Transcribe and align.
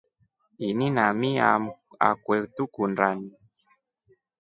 Ini 0.67 0.87
na 0.95 1.05
mii 1.19 1.41
akwe 2.09 2.37
tukundani. 2.55 3.29